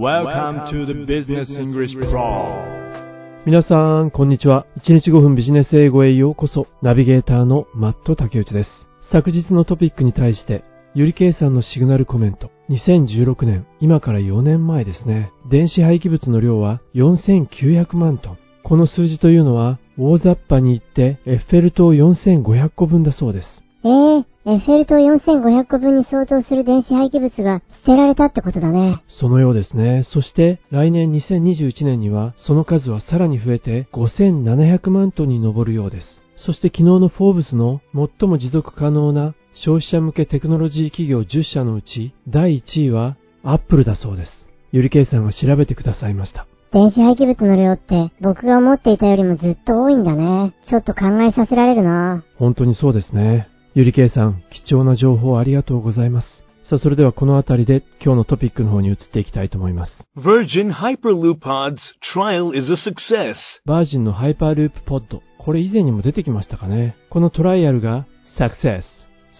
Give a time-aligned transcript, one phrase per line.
[0.00, 4.64] Welcome to the Business English Pro 皆さん、こんにちは。
[4.78, 6.68] 1日5分ビジネス英語へようこそ。
[6.80, 8.70] ナビゲーターのマット竹内です。
[9.12, 12.50] 昨日のトピックに対して、ゆりけいさんのシグナルコメント。
[12.70, 15.32] 2016年、今から4年前ですね。
[15.50, 18.38] 電子廃棄物の量は4900万トン。
[18.64, 23.64] この数字というのは、大雑把に言ってエッフェル塔4500個分だそうです。
[23.82, 29.02] ええー、エッフェル塔4500個分に相当する電子廃棄物が捨てられたってことだね。
[29.08, 30.04] そのようですね。
[30.12, 36.06] そして来年2021年にはその数はさらに増えて5700万トンに上るようです。
[36.36, 39.34] そして昨日のフォーブスの最も持続可能な
[39.64, 44.48] 消費者向けテクノロジー企業10社のうち第1位はアップルだそうです。
[44.72, 46.46] ゆりけいさんが調べてくださいました。
[46.72, 50.54] 電子廃棄物の量って僕が思っていたよりもずっと多いんだね。
[50.68, 52.22] ちょっと考えさせられるな。
[52.38, 53.48] 本当にそうですね。
[53.72, 56.26] ゆりけいさん、貴重な情報ありがとうございます。
[56.68, 59.92] さあ、それではこのあたりで今日のトピックの方に移っていきたいと思います。
[60.16, 61.76] Virgin Hyperloop Pods
[62.12, 63.36] trial is a success.
[63.66, 65.22] バージンのハイパーループポッド。
[65.38, 66.96] これ以前にも出てきましたかね。
[67.10, 68.82] このトライアルが Success。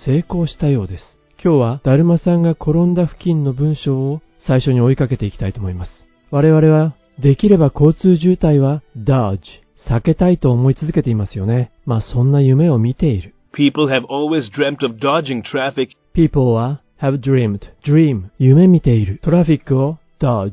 [0.05, 1.19] 成功したようです。
[1.43, 5.91] 今日はだるまさんが転んだ付近の文章を最初に追いかけていきたいと思います。
[6.31, 9.41] 我々はできれば交通渋滞は Dodge。
[9.89, 11.73] 避けたいと思い続けていますよね。
[11.85, 13.35] まあそんな夢を見ている。
[13.53, 15.91] People have always dreamt of dodging traffic.
[16.15, 19.19] People は have dreamed, dream, 夢見ている。
[19.23, 20.53] トラフィックを dodge,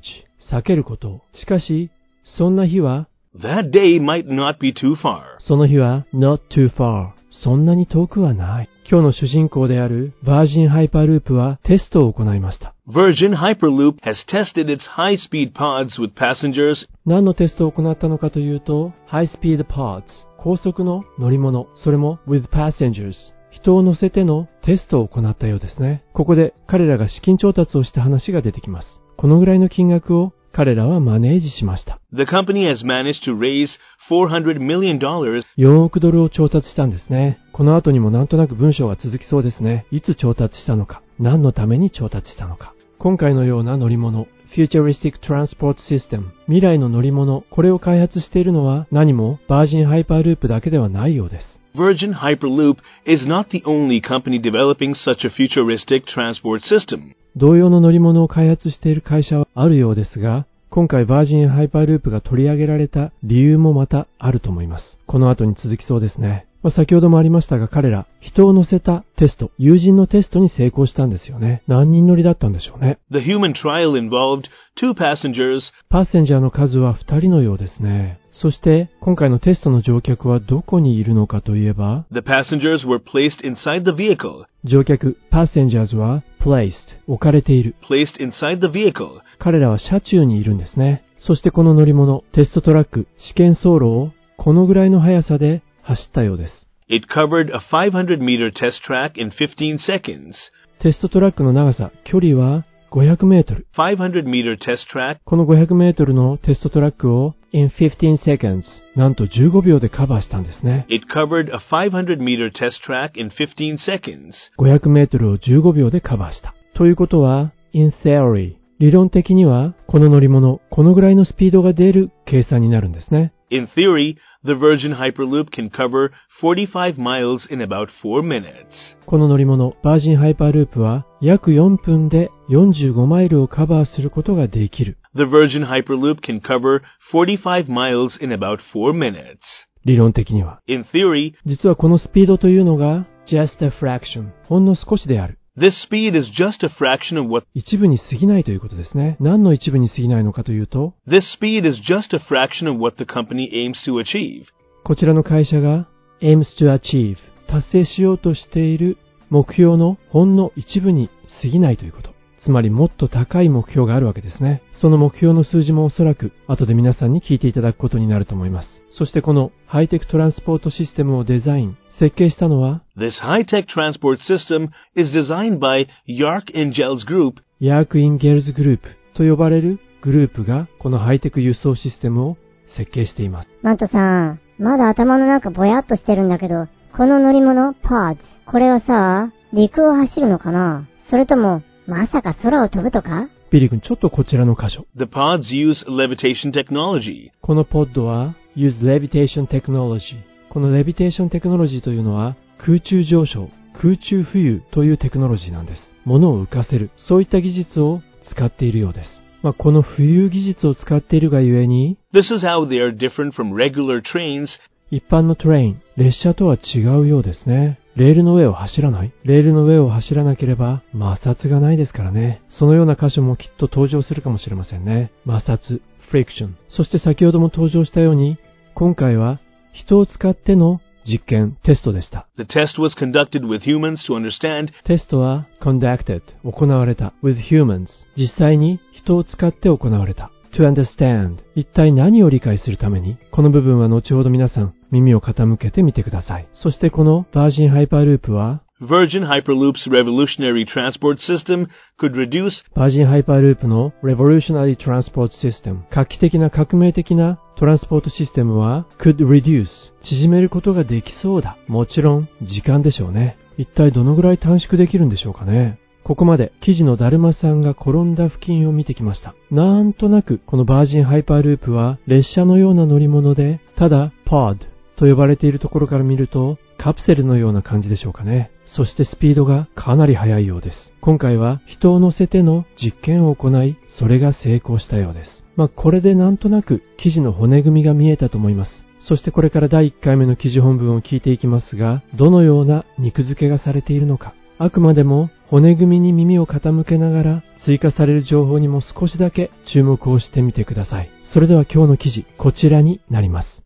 [0.51, 1.21] 避けること。
[1.33, 1.91] しかし、
[2.23, 5.21] そんな日は That day might not be too far.
[5.39, 8.69] その日は not too far, そんなに遠くはない。
[8.89, 12.73] 今日の主人公であるバージンハイパーループはテストを行いました。
[12.87, 16.87] Virgin Hyperloop has tested its high-speed pods with passengers.
[17.05, 20.03] 何のテストを行ったのかというと、high-speed pods
[20.47, 23.15] 高速の乗り物、それも with passengers
[23.51, 26.05] 人を乗せてのテストを行ったようですね。
[26.13, 28.87] ここで彼らが資金調達をした話が出てきます。
[29.17, 31.99] このぐらいの金額を彼らはマネージしました。
[32.13, 35.43] The company has managed to raise400 million dollars.
[35.57, 37.39] 4億ドルを調達したんですね。
[37.51, 39.85] この後にもなんとなく文章が続きそうですね。
[39.91, 42.73] いつ調達したのか、何のために調達したのか。
[42.99, 46.31] 今回のような乗り物、Futuristic Transport System.
[46.45, 47.43] 未来の乗り物。
[47.49, 49.39] これを開発しているのは何も？
[49.47, 51.59] バージンハイパーループだけではないようです。
[51.75, 57.13] Virgin Hyperloop is not the only company developing such a futuristic transport system.
[57.35, 64.97] 同様の乗り物を開発している会社はあるようですが今回バージンハイパーループが取り上げられた理由もまたあると思います。
[65.05, 71.63] この後に続きそうですねまあ、先ほどもありましたが彼ら、人を乗せたテスト、友人のテストに成功したんですよね。
[71.67, 72.99] 何人乗りだったんでしょうね。
[73.11, 74.45] The human trial involved
[74.81, 75.61] two passengers.
[75.89, 78.19] パッセンジャーの数は2人のようですね。
[78.31, 84.45] そして、今回のテストの乗客はどこにいるのかといえば、The passengers were placed inside the vehicle.
[84.63, 86.73] 乗客、パッセンジャーズは placed、
[87.07, 87.75] 置かれている。
[87.89, 89.21] placed inside the vehicle.
[89.39, 91.03] 彼らは車中にいるんですね。
[91.17, 96.67] そしてこの乗り物、テストトラック、試験走路をこのぐらいの速さで走ったようです。
[96.89, 100.33] It covered a 500 meter test track in 15 seconds.
[100.81, 103.67] テストトラックの長さ、距離は500メートル。
[103.77, 105.17] 500 meter test track.
[105.23, 108.63] この500メートルのテストトラックを in 15 seconds
[108.95, 110.85] なんと15秒でカバーしたんですね。
[110.89, 114.33] It covered a 500 meter test track in 15 seconds.
[114.59, 116.53] 500メートルを15秒でカバーした。
[116.75, 123.33] ということは、in theory 理論的には、この乗り物、このぐらいのスピードが出る計算になるんですね。
[123.49, 128.95] In theory, The Virgin Hyperloop can cover 45 miles in about 4 minutes.
[129.05, 134.99] この乗り物、バージンハイパーループは約4分で45マイルをカバーすることができる。
[135.15, 136.79] The Virgin Hyperloop can cover
[137.11, 139.39] 45 miles in about 4 minutes.
[139.83, 140.61] 理論的には。
[140.67, 145.39] In theory, 実はこのスピードというのが just a fraction ほんの少しである。
[145.57, 149.17] This speed is just a fraction of what 一部に過ぎないということですね。
[149.19, 154.45] 何の一部に過ぎないのかというと This speed is just a fraction of what the company aims to achieve.
[154.83, 155.87] こちらの会社が
[156.21, 157.15] aims to achieve
[157.47, 158.99] 達成しようとしている
[159.31, 161.09] 目標のほんの一部に
[161.41, 162.16] 過ぎないということ。
[162.43, 164.61] つまりもっと高い目標があるわけですね。
[164.71, 168.69] その目標の数字もおそらく後で皆さんに聞いていただくことになると思います。
[168.91, 182.37] そしてこのハイテクトランスポートシステムをデザイン、設計したのは This high-tech transport system is designed by Yark Ingels Group ヤーク・インゲルズグループと呼ばれるグループがこのハイテク輸送システムを
[182.77, 183.49] 設計しています。
[183.63, 190.87] マントさん、まだ頭の中ぼやっとしてるんだけど、この乗り物、 pods、これはさ、陸を走るのかな？
[191.09, 193.29] それとも、まさか空を飛ぶとか？
[193.49, 194.85] ビリー君、ちょっとこちらの箇所。
[194.97, 197.29] The pods use levitation technology.
[197.41, 200.17] このポッドは use levitation technology
[200.49, 203.49] この levitation technology というのは空中上昇、
[203.81, 205.81] 空中浮遊というテクノロジーなんです。
[206.03, 209.09] 物を浮かせる、そういった技術を使っているようです。
[209.41, 214.47] まあ、この浮遊技術を使っているがゆえに、This is how they are different from regular trains
[214.91, 217.79] 一般のトレイン、列車とは違うようですね。
[217.97, 219.11] レールの上を走らない？
[219.23, 222.43] レールの上を走らなければ摩擦がないですからね。
[222.51, 225.11] そのような箇所もきっと登場するかもしれませんね。
[225.25, 226.51] 摩擦、friction。
[226.69, 228.37] そして先ほども登場したように、
[228.75, 229.39] 今回は
[229.73, 232.27] 人を使っての実験、テストでした。
[232.37, 241.37] The test was conducted with humans to understand テストは conducted 行われた with humans 実際に人を使って行われた to understand.
[241.55, 243.17] 一体何を理解するために？
[243.31, 246.47] この部分は後ほど皆さん耳を傾けてみてください。
[246.53, 251.67] そしてこのバージンハイパーループは？Virgin Hyperloop's revolutionary transport system
[251.99, 259.67] could reduce バージンハイパーループの Revolutionary Transport System 画期的な革命的な transport system は？could reduce
[260.03, 261.57] 縮めることができそうだ。
[261.67, 263.37] もちろん時間でしょうね。
[263.57, 265.79] 一体どのぐらい短縮できるんでしょうかね？
[266.07, 269.35] ここまで記事のだるまさんが転んだ付近を見てきました。
[269.51, 274.57] なんとなくこのバージンハイパーループは列車のような乗り物で、ただ pod
[274.95, 278.51] と呼ばれているところから見るとカプセルのような感じでしょうかね。
[278.67, 280.93] そしてスピードがかなり速いようです。
[281.01, 285.45] 今回は人を乗せての実験を行い、それが成功したようです。
[285.57, 288.71] まあこれでなんとなく記事の骨組みが見えたと思います。
[289.01, 301.10] そしてこれから第1回目の記事本文を聞いていきますが、どのような肉付けがされているのか、あくまでも骨組みに耳を傾けながら追加される情報にも少しだけ注目をしてみてください。
[301.32, 303.62] それでは今日の記事、こちらになります。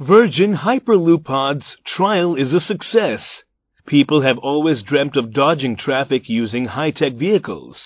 [0.00, 3.20] Virgin Hyperloop Pod's trial is a success.
[3.86, 7.76] People have always dreamt of dodging traffic using high-tech vehicles.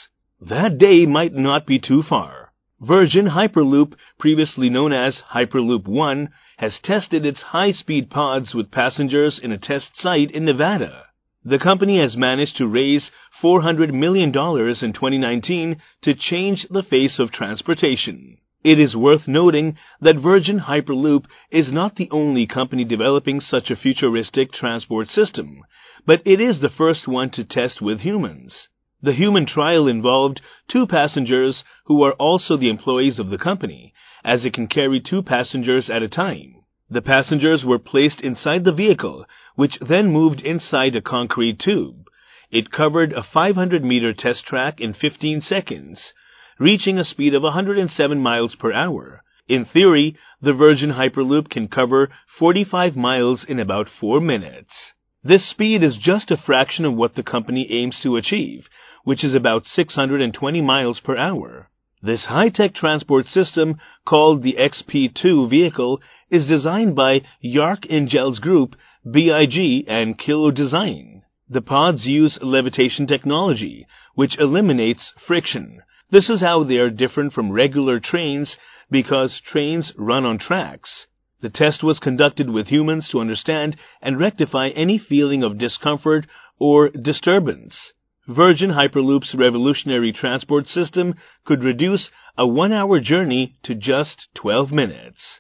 [0.41, 2.53] That day might not be too far.
[2.81, 6.29] Virgin Hyperloop, previously known as Hyperloop One,
[6.59, 11.07] has tested its high-speed pods with passengers in a test site in Nevada.
[11.46, 17.32] The company has managed to raise $400 million in 2019 to change the face of
[17.32, 18.40] transportation.
[18.62, 23.78] It is worth noting that Virgin Hyperloop is not the only company developing such a
[23.78, 25.62] futuristic transport system,
[26.06, 28.68] but it is the first one to test with humans.
[29.02, 33.94] The human trial involved two passengers who are also the employees of the company,
[34.26, 36.56] as it can carry two passengers at a time.
[36.90, 39.26] The passengers were placed inside the vehicle,
[39.60, 42.08] which then moved inside a concrete tube.
[42.50, 46.14] It covered a 500 meter test track in 15 seconds,
[46.58, 49.22] reaching a speed of 107 miles per hour.
[49.50, 52.08] In theory, the Virgin Hyperloop can cover
[52.40, 54.94] 45 miles in about 4 minutes.
[55.26, 58.70] This speed is just a fraction of what the company aims to achieve,
[59.04, 61.70] which is about 620 miles per hour.
[62.02, 63.76] This high-tech transport system,
[64.08, 66.00] called the XP2 vehicle,
[66.32, 71.24] is designed by Yark Ingels Group, BIG, and Kilo Design.
[71.50, 75.82] The pods use levitation technology, which eliminates friction.
[76.12, 78.58] This is how they are different from regular trains
[78.92, 81.08] because trains run on tracks.
[81.42, 86.28] The test was conducted with humans to understand and rectify any feeling of discomfort
[86.60, 87.94] or disturbance.
[88.28, 95.40] Virgin Hyperloop's revolutionary transport system could reduce a one hour journey to just 12 minutes.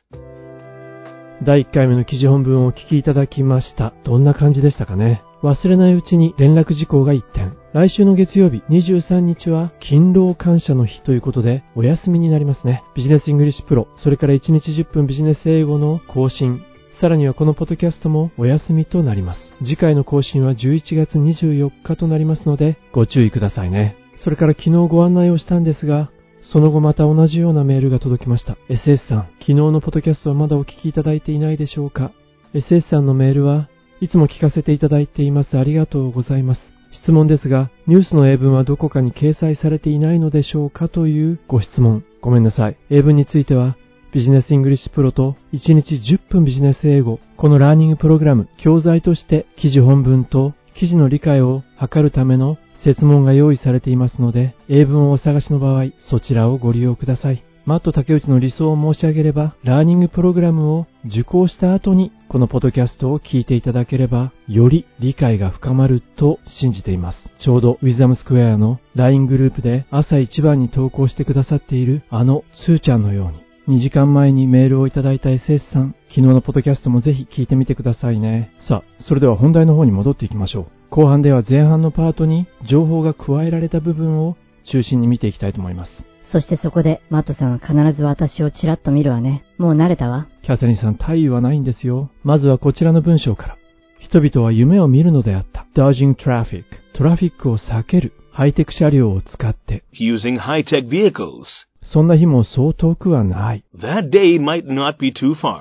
[1.41, 3.94] 第1回目の記事本文をお聞きいただきました。
[4.03, 5.24] どんな感じでしたかね？
[5.41, 7.56] 忘れないうちに連絡事項が一点。
[7.74, 12.83] 来週の月曜日23日は勤労感謝の日ということでお休みになりますね。
[12.94, 16.62] ビジネスイングリッシュプロ、それから1日10分ビジネス英語の更新、
[17.00, 19.39] さらにはこのポッドキャストもお休みとなります。
[19.60, 23.96] 次回の更新は11月24日となりますのでご注意くださいね。
[24.22, 26.12] それから昨日ご案内をしたんですが、
[26.51, 28.58] その後また同じようなメールが届きました。
[28.70, 32.12] SS さん、昨日のポッドキャストはまだお聞きいただいていないでしょうか
[32.56, 33.70] ?SS さんのメールは
[34.01, 35.60] いつも聞かせていただいています。
[35.60, 36.62] ありがとうございます。
[36.91, 42.03] 質問ですが、ニュースの英文はどこかに掲載されていないのでしょうかというご質問。
[42.20, 42.77] ごめんなさい。
[42.89, 43.77] 英文については、
[44.12, 57.43] ビジネスイングリッシュプロと1日10分ビジネス英語、このラーニングプログラム、教材として記事本文と記事の理解を図るための説問が用意されていますので、英文をお探しの場合、そちらをご利用ください。
[57.65, 67.17] マット竹内の理想を申し上げれば、ラーニングプログラムを受講した後に、このポッドキャストを聞いていただければ、より理解が深まると信じています。
[67.39, 78.51] ちょうど、ウィザムスクエアの LINE グループで朝一番に投稿してくださっているあのつーちゃんのように、2時間前にメールをいただいた SS さん、昨日のポッドキャストもぜひ聞いてみてくださいね。
[78.67, 80.67] さあ、それでは本題の方に戻っていきましょう。
[80.89, 84.38] 後半では前半のパートに情報が加えられた部分を
[84.71, 85.91] 中心に見ていきたいと思います。
[86.31, 89.45] そしてそこで、マットさんは必ず私をちらっと見るわね。
[89.59, 90.27] もう慣れたわ。
[90.41, 92.09] キャサリンさん、大意はないんですよ。
[92.23, 93.57] まずはこちらの文章から。
[93.99, 95.67] 人々は夢を見るのであった。
[95.75, 96.63] dodging traffic。
[96.95, 98.13] トラフィックを避ける。
[98.39, 101.43] ハイテク車両を使って、using high-tech vehicles.
[101.84, 103.65] そんな日もそう遠くはない。
[103.77, 105.60] That day might not be too far.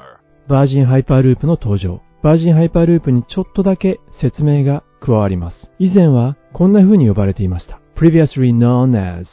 [0.48, 2.00] バージンハイパーループの登場。
[2.22, 5.72] バージンハイパーループにちょっとだけ説明が加わります。
[5.80, 7.80] 以前はこんな風に呼ばれていました。
[7.96, 9.26] previously known as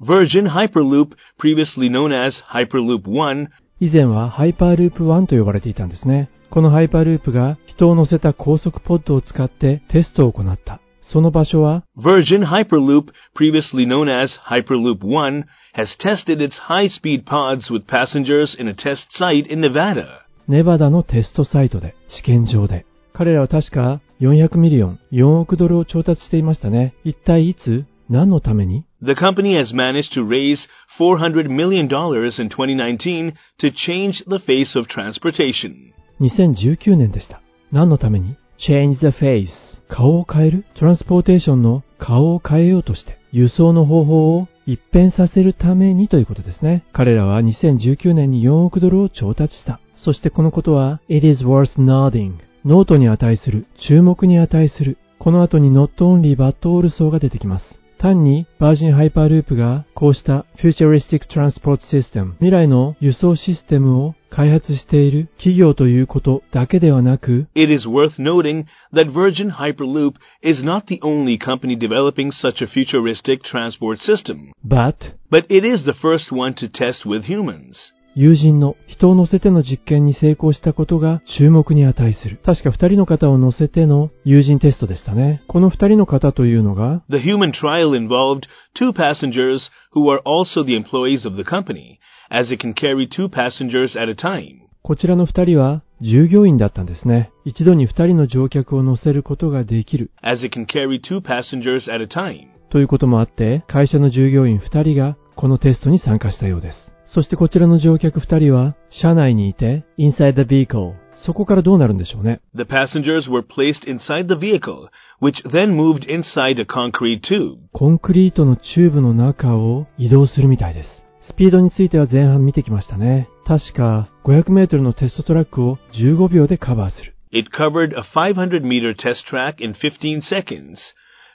[0.00, 3.48] Virgin Hyperloop, previously known as Hyperloop 1,
[3.78, 6.30] 以前はハイパーループ1と呼ばれていたんですね。
[6.48, 10.80] このハイパーループが人を乗せた高速ポッドを使ってテストを行った。
[11.05, 15.43] その場所は Virgin Hyperloop, previously known as Hyperloop 1,
[15.75, 20.25] has tested its high-speed pods with passengers in a test site in Nevada.
[20.47, 22.85] ネバダのテストサイトで、試験場で。
[23.13, 26.93] 彼らは確か400ミリオン、4億ドルを調達していましたね。
[27.03, 30.67] 一体いつ何のために The company has managed to raise
[30.99, 35.93] $400 million in 2019 to change the face of transportation.
[36.19, 37.41] 2019年でした。
[37.71, 39.48] 何のために ?change the face
[39.88, 46.84] 顔を変える transportation の顔を変えようとして輸送の方法を一変させるためにということですね。
[46.92, 49.80] 彼らは2019年に4億ドルを調達した。
[49.96, 52.34] そしてこのことは It is worth noting
[52.64, 54.98] ノートに値する、注目に値する。
[55.20, 57.64] この後に not only but also が出てきます。
[57.98, 71.38] 単にバージンハイパーループがこうした Futuristic Transport System 未来の輸送システムを開発している企業ということだけではなく It is worth noting that Virgin Hyperloop is not the only
[71.38, 74.96] company developing such a futuristic transport system, but
[75.30, 77.76] but it is the first one to test with humans.
[78.18, 82.38] 友人の人を乗せての実験に成功したことが注目に値する。
[82.46, 85.42] 確か二人の方を乗せての友人テストでしたね。
[85.48, 88.44] この二人の方というのが The human trial involved
[88.74, 91.98] two passengers who are also the employees of the company,
[92.30, 94.62] as it can carry two passengers at a time.
[94.80, 97.32] こちらの二人は従業員だったんですね。
[97.44, 100.10] 一度に二人の乗客を乗せることができる。
[100.22, 102.46] As it can carry two passengers at a time.
[102.70, 106.95] ということもあって、会社の従業員二人がこのテストに参加したようです。
[107.06, 110.94] そしてこちらの乗客二人は、車内にいて、inside the vehicle。
[111.16, 112.40] そこからどうなるんでしょうね。
[112.54, 114.88] The passengers were placed inside the vehicle,
[115.20, 117.56] which then moved inside a concrete tube.
[117.72, 121.04] コンクリートのチューブの中を移動するみたいです。
[121.22, 123.28] スピードについては前半見てきましたね。
[123.46, 127.14] 確か500メートルのテストトラックを15秒でカバーする。
[127.32, 130.76] It covered a 500 meter test track in 15 seconds,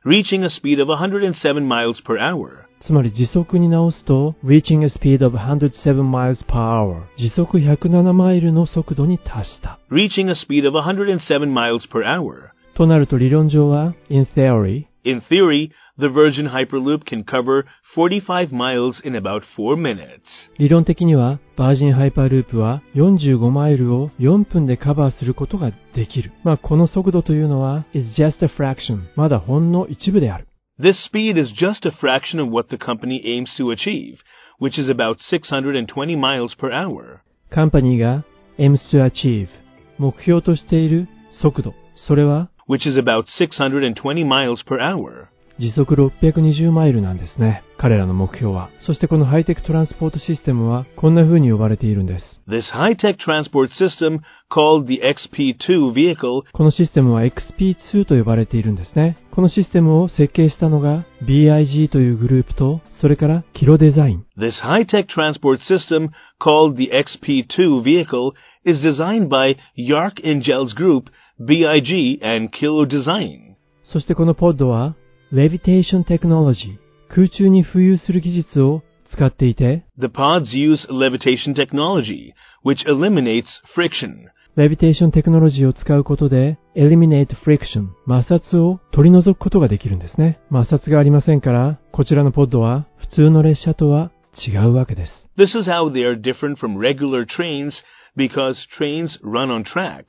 [0.04, 2.66] reaching a speed of 107 miles per hour.
[2.80, 7.02] つまり時速に直すと、reaching a speed of 107 miles per hour。
[7.16, 9.78] 時速107マイルの速度に達した。
[9.90, 12.50] Reaching a speed of 107 miles per hour.
[12.76, 17.64] となると理論上は、in theory、 In theory, the Virgin Hyperloop can cover
[17.94, 20.20] 45 miles in about 4 minutes.
[20.58, 26.32] 理論的には、バージンハイパーループは45マイルを4分でカバーすることができる。
[26.44, 29.00] まあ、この速度というのは、is just a fraction。
[29.16, 30.46] まだほんの一部である。
[30.78, 34.18] This speed is just a fraction of what the company aims to achieve,
[34.60, 37.20] which is about 620 miles per hour.
[37.48, 38.24] カンパニーが
[38.58, 39.48] aims to achieve
[39.96, 41.72] 目標としている速度。
[41.94, 45.28] それは which is about 620 miles per hour.
[45.61, 47.63] 時速620マイルなんですね。
[47.77, 48.71] 彼らの目標は。
[48.79, 52.41] そしてこのハイテクトランスポートシステムはこんな風に呼ばれているんです。
[52.49, 59.17] This high-tech transport system, called the XP2 vehicle, このシステムは XP2 と呼ばれているんですね。
[59.35, 64.25] このシステムを設計したのが BIG というグループと、それからキロデザイン。
[64.35, 68.31] this high-tech transport system, called the XP2 vehicle,
[68.65, 73.51] is designed by Yark Ingel's group, BIG, and Kilo Design.
[73.83, 74.95] そしてこのポッドは
[75.33, 78.83] Levitation Technology 空中に浮遊する技術を
[79.13, 82.33] 使っていて The pods use levitation technology,
[82.65, 84.27] which eliminates friction.
[84.57, 90.41] Levitation テクノロジーを使うことで Eliminate Friction 摩擦を取り除くことができるんですね。
[90.51, 94.11] 摩擦がありませんから、こちらのポッドは普通の列車とは
[94.45, 95.29] 違うわけです。
[95.37, 97.71] This is how they are different from regular trains
[98.17, 100.07] because trains run on tracks.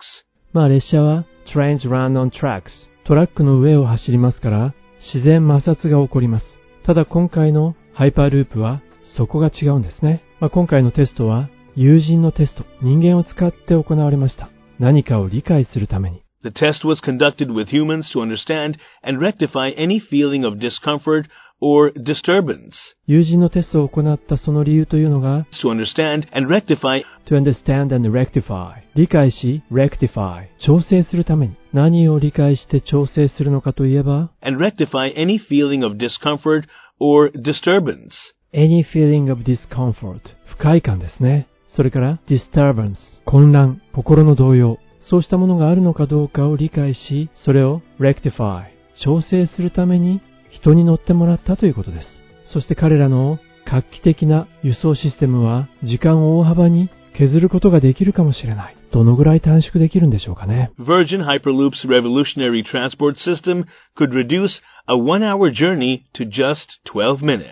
[0.52, 1.25] まあ列車は
[1.55, 4.75] Trains run on tracks トラックの上を走りますから
[5.12, 6.44] 自然摩擦が起こります。
[6.85, 8.82] ただ今回のハイパーループは
[9.16, 10.23] そこが違うんですね。
[10.40, 14.50] まあ、今回のテストは友人のテスト、人間を使って行われました。
[14.78, 16.23] 何かを理解するために。
[16.42, 21.26] The test was conducted with humans to understand and rectify any feeling of discomfort
[21.62, 22.73] or disturbance.
[23.07, 35.38] 友人のテストを行ったその理由というのが To understand and rectify to understand and rectify 理解し rectify 調整するために何を理解して調整するのかといえば and rectify any
[35.38, 36.64] feeling of discomfort
[36.99, 38.11] or disturbance.
[38.52, 41.47] any feeling of discomfort 不快感ですね。
[41.69, 48.66] それから disturbance 混乱、心の動揺そうしたものがあるのかどうかを理解し、それを rectify
[49.02, 50.21] 調整するために
[50.52, 52.09] 人に乗ってもらったということです。
[52.44, 58.76] そして彼らの画期的な輸送システムは時間を大幅に削ることができるかもしれない。
[58.92, 60.71] どのぐらい短縮できるんでしょうかね。
[60.78, 63.64] Virgin Hyperloop's revolutionary transport system
[63.97, 67.42] could reduce a one hour journey to just 12 minutes.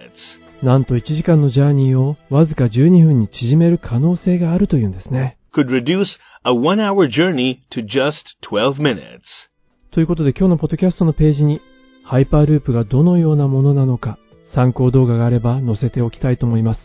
[0.62, 5.38] なんと1時間のジャーニーをわずか12分に縮める可能性があるというんですね。
[5.54, 6.04] Could reduce
[6.44, 9.20] a one hour journey to just 12 minutes.
[9.92, 11.60] ということで今日のポッドキャストのページに
[12.10, 14.18] ハイパーループがどのようなものなのか
[14.52, 16.80] 参考動画があれば載せておきたいと思います。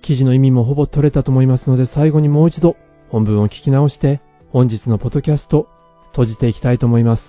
[0.00, 2.76] 記事の意味もほぼ取れたと思いますので最後にもう一度
[3.10, 4.22] 本文を聞き直して
[4.52, 5.68] 本日のポッドキャスト
[6.12, 7.22] 閉じていきたいと思います。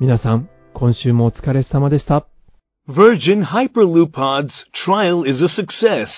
[0.00, 2.26] 皆さん、今週もお疲れ様でした。
[2.88, 4.50] Virgin Hyperloop Pod's
[4.84, 6.08] trial is a success.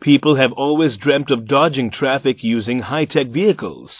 [0.00, 3.90] People have always dreamt of dodging traffic using high-tech vehicles.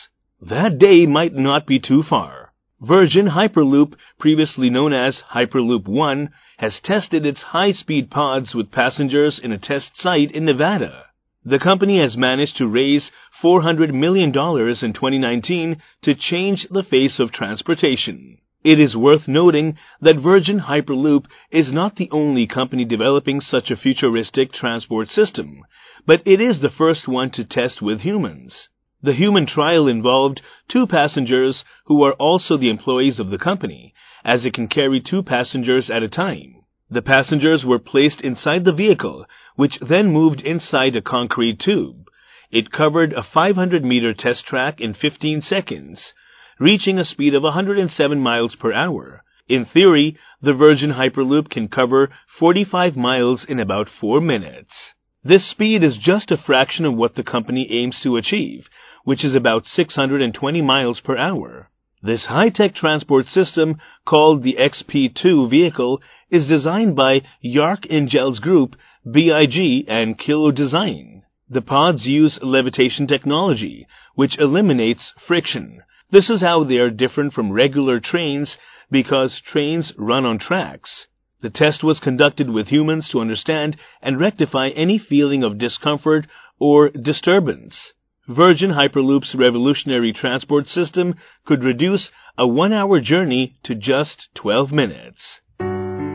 [0.43, 2.42] That day might not be too far.
[2.85, 9.53] Virgin Hyperloop, previously known as Hyperloop One, has tested its high-speed pods with passengers in
[9.53, 11.05] a test site in Nevada.
[11.45, 17.31] The company has managed to raise $400 million in 2019 to change the face of
[17.31, 18.39] transportation.
[18.65, 23.77] It is worth noting that Virgin Hyperloop is not the only company developing such a
[23.77, 25.63] futuristic transport system,
[26.05, 28.71] but it is the first one to test with humans.
[29.05, 33.95] The human trial involved two passengers who are also the employees of the company,
[34.25, 36.63] as it can carry two passengers at a time.
[36.89, 39.25] The passengers were placed inside the vehicle,
[39.57, 42.07] which then moved inside a concrete tube.
[42.53, 46.13] It covered a 500 meter test track in 15 seconds,
[46.61, 49.25] reaching a speed of 107 miles per hour.
[49.49, 54.93] In theory, the Virgin Hyperloop can cover 45 miles in about 4 minutes.
[55.25, 58.69] This speed is just a fraction of what the company aims to achieve,
[59.05, 61.69] which is about 620 miles per hour.
[62.03, 69.85] This high-tech transport system, called the XP2 vehicle, is designed by Yark Ingels Group, BIG,
[69.89, 71.23] and Kilo Design.
[71.49, 75.83] The pods use levitation technology, which eliminates friction.
[76.11, 78.57] This is how they are different from regular trains
[78.91, 81.07] because trains run on tracks.
[81.41, 86.27] The test was conducted with humans to understand and rectify any feeling of discomfort
[86.59, 87.93] or disturbance.
[88.29, 92.09] Virgin Hyperloop's revolutionary transport system could reduce
[92.39, 95.43] a one hour journey to just 12 minutes.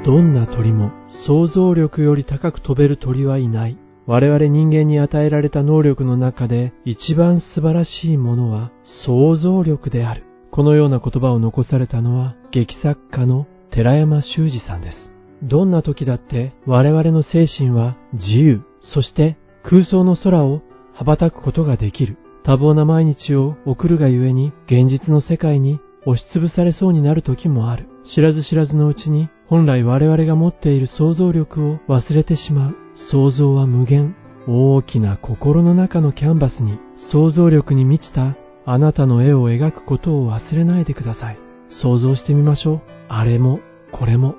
[0.05, 0.91] どんな鳥も
[1.27, 3.77] 想像力より高く飛べる鳥はいない。
[4.05, 8.71] 我々人間に与えられた能力の中で一番素晴らしいものは
[9.05, 10.23] 想像力である。
[10.49, 15.11] このような言葉を残されたのは劇作家の寺山修司さんです。
[15.43, 20.61] どんな時だって我々の精神は自由、そして空想の空を
[20.99, 22.17] 羽ばたくことができる。
[22.43, 27.87] 多忙な毎日を送るがゆえに現実の世界に押しつぶされそうになる時もある。
[28.15, 32.75] 知らず知らずのうちに本来我々が持っている想像力を忘れてしまう。
[33.11, 34.15] 想像は無限。
[34.47, 36.79] 大きな心の中のキャンバスに
[37.11, 41.37] 想像力に満ちたあなたの絵を描くことを忘れないでください。
[41.69, 42.81] 想像してみましょう。
[43.07, 43.59] あれも、
[43.91, 44.35] これも。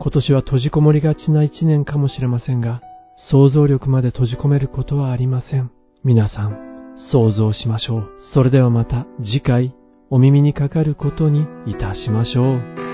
[0.00, 2.80] 今年は閉じこもりがちな一年かもしれませんが、
[3.30, 5.70] 想像力まで閉じ込めることはありません。
[6.02, 8.08] 皆さん、想像しましょう。
[8.32, 9.74] それではまた次回
[10.08, 12.89] お耳にかかることにいたしましょう。